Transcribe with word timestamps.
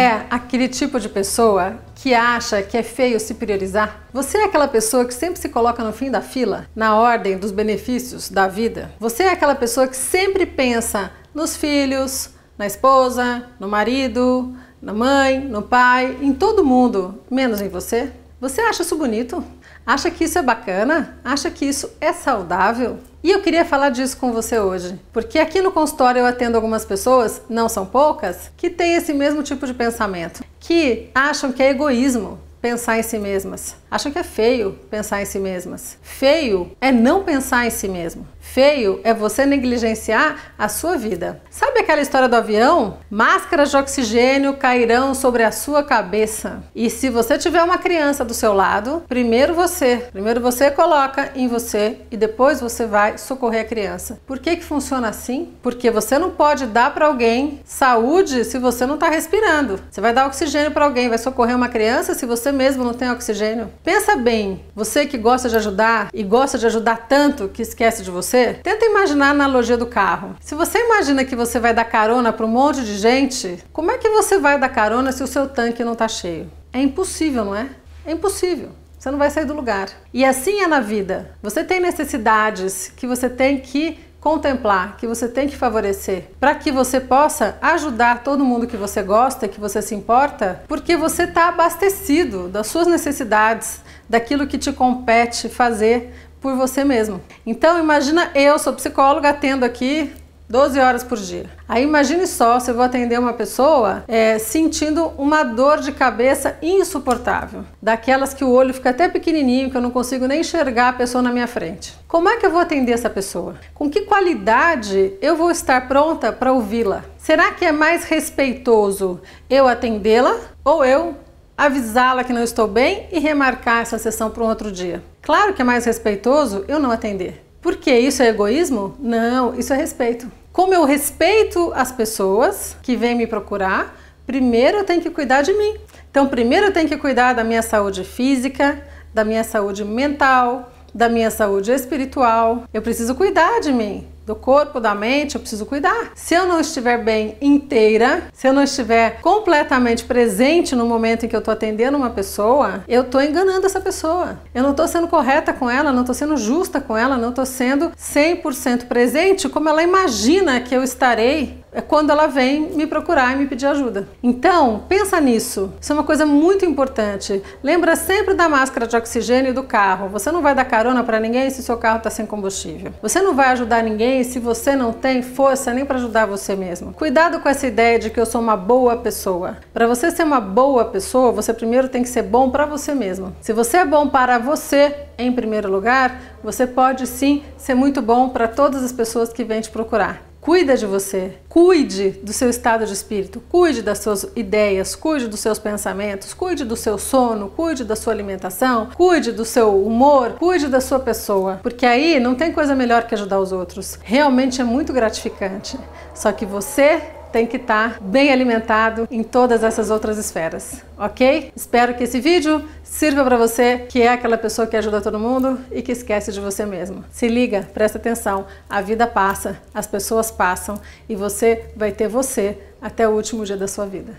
é 0.00 0.26
aquele 0.30 0.68
tipo 0.68 1.00
de 1.00 1.08
pessoa 1.08 1.78
que 1.94 2.14
acha 2.14 2.62
que 2.62 2.76
é 2.76 2.82
feio 2.82 3.18
se 3.20 3.34
priorizar? 3.34 4.06
Você 4.12 4.38
é 4.38 4.44
aquela 4.44 4.68
pessoa 4.68 5.04
que 5.04 5.14
sempre 5.14 5.40
se 5.40 5.48
coloca 5.48 5.82
no 5.82 5.92
fim 5.92 6.10
da 6.10 6.20
fila, 6.20 6.66
na 6.74 6.96
ordem 6.96 7.36
dos 7.36 7.50
benefícios 7.50 8.28
da 8.30 8.46
vida? 8.46 8.90
Você 8.98 9.24
é 9.24 9.32
aquela 9.32 9.54
pessoa 9.54 9.86
que 9.86 9.96
sempre 9.96 10.46
pensa 10.46 11.10
nos 11.34 11.56
filhos, 11.56 12.30
na 12.56 12.66
esposa, 12.66 13.44
no 13.58 13.68
marido, 13.68 14.54
na 14.80 14.92
mãe, 14.92 15.40
no 15.40 15.62
pai, 15.62 16.16
em 16.20 16.32
todo 16.32 16.64
mundo, 16.64 17.20
menos 17.30 17.60
em 17.60 17.68
você? 17.68 18.10
Você 18.40 18.60
acha 18.60 18.82
isso 18.82 18.96
bonito? 18.96 19.44
Acha 19.86 20.10
que 20.10 20.24
isso 20.24 20.38
é 20.38 20.42
bacana? 20.42 21.18
Acha 21.24 21.50
que 21.50 21.64
isso 21.64 21.90
é 22.00 22.12
saudável? 22.12 22.98
E 23.22 23.30
eu 23.30 23.42
queria 23.42 23.64
falar 23.64 23.90
disso 23.90 24.16
com 24.16 24.32
você 24.32 24.58
hoje, 24.58 24.98
porque 25.12 25.38
aqui 25.38 25.60
no 25.60 25.72
consultório 25.72 26.20
eu 26.20 26.26
atendo 26.26 26.56
algumas 26.56 26.84
pessoas, 26.84 27.42
não 27.50 27.68
são 27.68 27.84
poucas, 27.84 28.50
que 28.56 28.70
têm 28.70 28.94
esse 28.94 29.12
mesmo 29.12 29.42
tipo 29.42 29.66
de 29.66 29.74
pensamento, 29.74 30.42
que 30.58 31.10
acham 31.14 31.52
que 31.52 31.62
é 31.62 31.70
egoísmo 31.70 32.38
pensar 32.60 32.98
em 32.98 33.02
si 33.02 33.18
mesmas, 33.18 33.74
acham 33.90 34.12
que 34.12 34.18
é 34.18 34.22
feio 34.22 34.78
pensar 34.90 35.22
em 35.22 35.24
si 35.24 35.38
mesmas. 35.38 35.98
Feio 36.02 36.72
é 36.80 36.92
não 36.92 37.24
pensar 37.24 37.66
em 37.66 37.70
si 37.70 37.88
mesmo. 37.88 38.26
Feio 38.40 39.00
é 39.04 39.14
você 39.14 39.46
negligenciar 39.46 40.54
a 40.58 40.68
sua 40.68 40.96
vida. 40.96 41.40
Sabe 41.50 41.78
aquela 41.78 42.00
história 42.00 42.28
do 42.28 42.34
avião? 42.34 42.98
Máscaras 43.08 43.70
de 43.70 43.76
oxigênio 43.76 44.56
cairão 44.56 45.14
sobre 45.14 45.44
a 45.44 45.52
sua 45.52 45.84
cabeça. 45.84 46.62
E 46.74 46.90
se 46.90 47.08
você 47.08 47.38
tiver 47.38 47.62
uma 47.62 47.78
criança 47.78 48.24
do 48.24 48.34
seu 48.34 48.52
lado, 48.52 49.04
primeiro 49.08 49.54
você, 49.54 50.08
primeiro 50.10 50.40
você 50.40 50.68
coloca 50.68 51.30
em 51.36 51.46
você 51.46 51.98
e 52.10 52.16
depois 52.16 52.60
você 52.60 52.86
vai 52.86 53.18
socorrer 53.18 53.60
a 53.60 53.68
criança. 53.68 54.18
Por 54.26 54.40
que 54.40 54.56
que 54.56 54.64
funciona 54.64 55.08
assim? 55.08 55.54
Porque 55.62 55.90
você 55.90 56.18
não 56.18 56.30
pode 56.30 56.66
dar 56.66 56.92
para 56.92 57.06
alguém 57.06 57.60
saúde 57.64 58.44
se 58.44 58.58
você 58.58 58.84
não 58.84 58.94
está 58.94 59.08
respirando. 59.08 59.78
Você 59.88 60.00
vai 60.00 60.12
dar 60.12 60.26
oxigênio 60.26 60.72
para 60.72 60.84
alguém, 60.84 61.08
vai 61.08 61.18
socorrer 61.18 61.54
uma 61.54 61.68
criança 61.68 62.14
se 62.14 62.26
você 62.26 62.49
mesmo 62.52 62.84
não 62.84 62.94
tem 62.94 63.10
oxigênio. 63.10 63.70
Pensa 63.82 64.16
bem, 64.16 64.64
você 64.74 65.04
que 65.04 65.18
gosta 65.18 65.48
de 65.48 65.56
ajudar 65.56 66.08
e 66.14 66.22
gosta 66.22 66.56
de 66.56 66.66
ajudar 66.66 67.06
tanto 67.08 67.48
que 67.48 67.62
esquece 67.62 68.02
de 68.02 68.10
você 68.10 68.20
você? 68.20 68.54
Tenta 68.62 68.84
imaginar 68.84 69.28
a 69.28 69.30
analogia 69.30 69.76
do 69.76 69.86
carro. 69.86 70.36
Se 70.40 70.54
você 70.54 70.78
imagina 70.78 71.24
que 71.24 71.34
você 71.34 71.58
vai 71.58 71.74
dar 71.74 71.84
carona 71.84 72.32
para 72.32 72.46
um 72.46 72.48
monte 72.48 72.82
de 72.82 72.96
gente, 72.96 73.58
como 73.72 73.90
é 73.90 73.98
que 73.98 74.08
você 74.08 74.38
vai 74.38 74.58
dar 74.58 74.68
carona 74.68 75.10
se 75.10 75.22
o 75.22 75.26
seu 75.26 75.48
tanque 75.48 75.82
não 75.82 75.94
está 75.94 76.06
cheio? 76.06 76.50
É 76.72 76.80
impossível, 76.80 77.44
não 77.44 77.54
é? 77.54 77.68
É 78.06 78.12
impossível. 78.12 78.70
Você 78.98 79.10
não 79.10 79.18
vai 79.18 79.30
sair 79.30 79.46
do 79.46 79.54
lugar. 79.54 79.88
E 80.12 80.24
assim 80.24 80.60
é 80.60 80.66
na 80.66 80.80
vida. 80.80 81.30
Você 81.42 81.64
tem 81.64 81.80
necessidades 81.80 82.92
que 82.94 83.06
você 83.06 83.30
tem 83.30 83.58
que 83.58 83.98
contemplar, 84.20 84.96
que 84.98 85.06
você 85.06 85.26
tem 85.26 85.48
que 85.48 85.56
favorecer, 85.56 86.30
para 86.38 86.54
que 86.54 86.70
você 86.70 87.00
possa 87.00 87.56
ajudar 87.62 88.22
todo 88.22 88.44
mundo 88.44 88.66
que 88.66 88.76
você 88.76 89.02
gosta, 89.02 89.48
que 89.48 89.58
você 89.58 89.80
se 89.80 89.94
importa, 89.94 90.62
porque 90.68 90.96
você 90.96 91.24
está 91.24 91.48
abastecido 91.48 92.46
das 92.46 92.66
suas 92.66 92.86
necessidades, 92.86 93.80
daquilo 94.08 94.46
que 94.46 94.58
te 94.58 94.72
compete 94.72 95.48
fazer 95.48 96.12
por 96.40 96.54
você 96.54 96.84
mesmo. 96.84 97.20
Então 97.46 97.78
imagina 97.78 98.30
eu 98.34 98.58
sou 98.58 98.72
psicóloga 98.72 99.30
atendo 99.30 99.64
aqui 99.64 100.12
12 100.50 100.80
horas 100.80 101.04
por 101.04 101.16
dia. 101.16 101.46
Aí 101.68 101.84
imagine 101.84 102.26
só 102.26 102.58
se 102.58 102.72
eu 102.72 102.74
vou 102.74 102.82
atender 102.82 103.20
uma 103.20 103.32
pessoa 103.32 104.02
é, 104.08 104.36
sentindo 104.36 105.12
uma 105.16 105.44
dor 105.44 105.78
de 105.78 105.92
cabeça 105.92 106.58
insuportável, 106.60 107.64
daquelas 107.80 108.34
que 108.34 108.42
o 108.42 108.50
olho 108.50 108.74
fica 108.74 108.90
até 108.90 109.08
pequenininho, 109.08 109.70
que 109.70 109.76
eu 109.76 109.80
não 109.80 109.92
consigo 109.92 110.26
nem 110.26 110.40
enxergar 110.40 110.88
a 110.88 110.92
pessoa 110.92 111.22
na 111.22 111.30
minha 111.30 111.46
frente. 111.46 111.94
Como 112.08 112.28
é 112.28 112.36
que 112.36 112.44
eu 112.44 112.50
vou 112.50 112.60
atender 112.60 112.90
essa 112.90 113.08
pessoa? 113.08 113.54
Com 113.72 113.88
que 113.88 114.00
qualidade 114.00 115.12
eu 115.22 115.36
vou 115.36 115.52
estar 115.52 115.86
pronta 115.86 116.32
para 116.32 116.52
ouvi-la? 116.52 117.04
Será 117.16 117.52
que 117.52 117.64
é 117.64 117.70
mais 117.70 118.02
respeitoso 118.02 119.20
eu 119.48 119.68
atendê-la 119.68 120.36
ou 120.64 120.84
eu 120.84 121.14
avisá-la 121.56 122.24
que 122.24 122.32
não 122.32 122.42
estou 122.42 122.66
bem 122.66 123.06
e 123.12 123.20
remarcar 123.20 123.82
essa 123.82 123.98
sessão 123.98 124.30
para 124.30 124.42
um 124.42 124.48
outro 124.48 124.72
dia. 124.72 125.02
Claro 125.20 125.52
que 125.52 125.60
é 125.60 125.64
mais 125.64 125.84
respeitoso 125.84 126.64
eu 126.66 126.80
não 126.80 126.90
atender. 126.90 127.44
Por 127.60 127.76
que 127.76 127.92
isso 127.92 128.22
é 128.22 128.28
egoísmo? 128.28 128.96
Não, 128.98 129.54
isso 129.58 129.74
é 129.74 129.76
respeito. 129.76 130.39
Como 130.52 130.74
eu 130.74 130.84
respeito 130.84 131.72
as 131.74 131.92
pessoas 131.92 132.76
que 132.82 132.96
vêm 132.96 133.14
me 133.14 133.26
procurar, 133.26 133.96
primeiro 134.26 134.78
eu 134.78 134.84
tenho 134.84 135.00
que 135.00 135.10
cuidar 135.10 135.42
de 135.42 135.52
mim. 135.52 135.76
Então, 136.10 136.26
primeiro 136.26 136.66
eu 136.66 136.72
tenho 136.72 136.88
que 136.88 136.96
cuidar 136.96 137.34
da 137.34 137.44
minha 137.44 137.62
saúde 137.62 138.02
física, 138.02 138.84
da 139.14 139.24
minha 139.24 139.44
saúde 139.44 139.84
mental, 139.84 140.72
da 140.92 141.08
minha 141.08 141.30
saúde 141.30 141.70
espiritual. 141.70 142.64
Eu 142.74 142.82
preciso 142.82 143.14
cuidar 143.14 143.60
de 143.60 143.72
mim 143.72 144.08
do 144.30 144.36
corpo, 144.36 144.78
da 144.78 144.94
mente, 144.94 145.34
eu 145.34 145.40
preciso 145.40 145.66
cuidar. 145.66 146.12
Se 146.14 146.34
eu 146.34 146.46
não 146.46 146.60
estiver 146.60 147.02
bem 147.02 147.36
inteira, 147.40 148.22
se 148.32 148.46
eu 148.46 148.52
não 148.52 148.62
estiver 148.62 149.20
completamente 149.20 150.04
presente 150.04 150.76
no 150.76 150.86
momento 150.86 151.26
em 151.26 151.28
que 151.28 151.34
eu 151.34 151.40
estou 151.40 151.52
atendendo 151.52 151.96
uma 151.96 152.10
pessoa, 152.10 152.84
eu 152.88 153.02
estou 153.02 153.20
enganando 153.20 153.66
essa 153.66 153.80
pessoa. 153.80 154.38
Eu 154.54 154.62
não 154.62 154.70
estou 154.70 154.86
sendo 154.86 155.08
correta 155.08 155.52
com 155.52 155.68
ela, 155.68 155.92
não 155.92 156.02
estou 156.02 156.14
sendo 156.14 156.36
justa 156.36 156.80
com 156.80 156.96
ela, 156.96 157.16
não 157.16 157.30
estou 157.30 157.44
sendo 157.44 157.90
100% 157.90 158.86
presente 158.86 159.48
como 159.48 159.68
ela 159.68 159.82
imagina 159.82 160.60
que 160.60 160.74
eu 160.74 160.82
estarei 160.82 161.59
quando 161.86 162.10
ela 162.10 162.26
vem 162.26 162.70
me 162.72 162.86
procurar 162.86 163.32
e 163.32 163.36
me 163.36 163.46
pedir 163.46 163.66
ajuda. 163.66 164.08
Então, 164.22 164.84
pensa 164.88 165.20
nisso. 165.20 165.72
Isso 165.80 165.92
é 165.92 165.94
uma 165.94 166.04
coisa 166.04 166.26
muito 166.26 166.64
importante. 166.64 167.42
Lembra 167.62 167.96
sempre 167.96 168.34
da 168.34 168.48
máscara 168.48 168.86
de 168.86 168.96
oxigênio 168.96 169.54
do 169.54 169.62
carro. 169.62 170.08
Você 170.08 170.32
não 170.32 170.42
vai 170.42 170.54
dar 170.54 170.64
carona 170.64 171.04
para 171.04 171.20
ninguém 171.20 171.50
se 171.50 171.62
seu 171.62 171.76
carro 171.76 171.98
está 171.98 172.10
sem 172.10 172.26
combustível. 172.26 172.92
Você 173.02 173.20
não 173.20 173.34
vai 173.34 173.48
ajudar 173.48 173.82
ninguém 173.82 174.24
se 174.24 174.38
você 174.38 174.74
não 174.74 174.92
tem 174.92 175.22
força 175.22 175.72
nem 175.72 175.84
para 175.84 175.96
ajudar 175.96 176.26
você 176.26 176.56
mesmo. 176.56 176.92
Cuidado 176.92 177.40
com 177.40 177.48
essa 177.48 177.66
ideia 177.66 177.98
de 177.98 178.10
que 178.10 178.20
eu 178.20 178.26
sou 178.26 178.40
uma 178.40 178.56
boa 178.56 178.96
pessoa. 178.96 179.58
Para 179.72 179.86
você 179.86 180.10
ser 180.10 180.24
uma 180.24 180.40
boa 180.40 180.84
pessoa, 180.84 181.32
você 181.32 181.52
primeiro 181.52 181.88
tem 181.88 182.02
que 182.02 182.08
ser 182.08 182.22
bom 182.22 182.50
para 182.50 182.66
você 182.66 182.94
mesmo. 182.94 183.34
Se 183.40 183.52
você 183.52 183.78
é 183.78 183.84
bom 183.84 184.08
para 184.08 184.38
você, 184.38 184.94
em 185.18 185.32
primeiro 185.32 185.70
lugar, 185.70 186.20
você 186.42 186.66
pode 186.66 187.06
sim 187.06 187.42
ser 187.56 187.74
muito 187.74 188.00
bom 188.00 188.28
para 188.28 188.48
todas 188.48 188.82
as 188.82 188.92
pessoas 188.92 189.32
que 189.32 189.44
vêm 189.44 189.60
te 189.60 189.70
procurar. 189.70 190.29
Cuida 190.40 190.74
de 190.74 190.86
você, 190.86 191.34
cuide 191.50 192.10
do 192.22 192.32
seu 192.32 192.48
estado 192.48 192.86
de 192.86 192.94
espírito, 192.94 193.42
cuide 193.46 193.82
das 193.82 193.98
suas 193.98 194.26
ideias, 194.34 194.96
cuide 194.96 195.28
dos 195.28 195.38
seus 195.38 195.58
pensamentos, 195.58 196.32
cuide 196.32 196.64
do 196.64 196.76
seu 196.76 196.96
sono, 196.96 197.50
cuide 197.50 197.84
da 197.84 197.94
sua 197.94 198.14
alimentação, 198.14 198.88
cuide 198.94 199.32
do 199.32 199.44
seu 199.44 199.84
humor, 199.84 200.36
cuide 200.38 200.68
da 200.68 200.80
sua 200.80 200.98
pessoa, 200.98 201.60
porque 201.62 201.84
aí 201.84 202.18
não 202.18 202.34
tem 202.34 202.52
coisa 202.52 202.74
melhor 202.74 203.06
que 203.06 203.14
ajudar 203.14 203.38
os 203.38 203.52
outros. 203.52 203.98
Realmente 204.02 204.62
é 204.62 204.64
muito 204.64 204.94
gratificante. 204.94 205.78
Só 206.14 206.32
que 206.32 206.46
você 206.46 207.02
tem 207.32 207.46
que 207.46 207.56
estar 207.56 207.94
tá 207.94 208.00
bem 208.00 208.32
alimentado 208.32 209.06
em 209.10 209.22
todas 209.22 209.62
essas 209.62 209.90
outras 209.90 210.18
esferas, 210.18 210.82
ok? 210.98 211.52
Espero 211.54 211.94
que 211.94 212.04
esse 212.04 212.20
vídeo 212.20 212.64
sirva 212.82 213.24
para 213.24 213.36
você 213.36 213.86
que 213.88 214.02
é 214.02 214.08
aquela 214.08 214.38
pessoa 214.38 214.66
que 214.66 214.76
ajuda 214.76 215.00
todo 215.00 215.18
mundo 215.18 215.58
e 215.70 215.82
que 215.82 215.92
esquece 215.92 216.32
de 216.32 216.40
você 216.40 216.66
mesmo. 216.66 217.04
Se 217.10 217.28
liga, 217.28 217.68
presta 217.72 217.98
atenção, 217.98 218.46
a 218.68 218.80
vida 218.80 219.06
passa, 219.06 219.60
as 219.74 219.86
pessoas 219.86 220.30
passam 220.30 220.80
e 221.08 221.14
você 221.14 221.66
vai 221.76 221.92
ter 221.92 222.08
você 222.08 222.58
até 222.80 223.08
o 223.08 223.12
último 223.12 223.44
dia 223.44 223.56
da 223.56 223.68
sua 223.68 223.86
vida. 223.86 224.12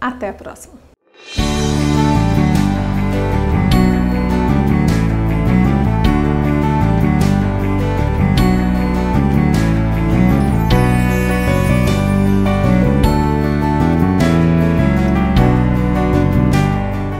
Até 0.00 0.28
a 0.28 0.32
próxima! 0.32 0.85